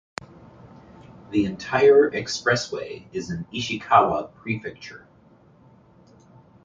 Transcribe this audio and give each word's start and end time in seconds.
The 1.29 1.45
entire 1.45 2.09
expressway 2.09 3.05
is 3.13 3.29
in 3.29 3.45
Ishikawa 3.53 4.33
Prefecture. 4.33 5.07